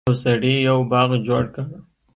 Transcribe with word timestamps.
یو 0.07 0.15
سړي 0.23 0.53
یو 0.67 0.77
باغ 0.91 1.09
جوړ 1.27 1.43
کړ. 1.53 1.65